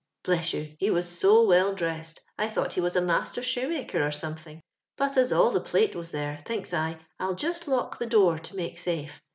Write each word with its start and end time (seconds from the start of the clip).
Bbss 0.23 0.53
yon 0.53 0.61
I 0.63 0.75
he 0.79 0.89
was 0.89 1.07
so 1.07 1.45
wdl 1.45 1.75
dressed, 1.75 2.21
I 2.35 2.49
thought 2.49 2.73
he 2.73 2.81
was 2.81 2.95
a 2.95 3.01
master 3.01 3.43
shoemaker 3.43 4.03
or 4.03 4.09
something; 4.09 4.59
hot 4.97 5.15
as 5.15 5.31
all 5.31 5.51
the 5.51 5.61
plate 5.61 5.95
was 5.95 6.09
there, 6.09 6.41
thinks 6.43 6.73
I, 6.73 6.93
111 7.21 7.37
just 7.37 7.67
lock 7.67 7.99
the 7.99 8.07
door 8.07 8.39
to 8.39 8.55
make 8.55 8.79
safe. 8.79 9.21